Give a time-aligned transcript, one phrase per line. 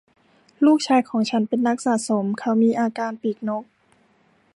[0.65, 3.63] ลูกชายของฉันเป็นนักสะสม: เขามีอาการปีกนก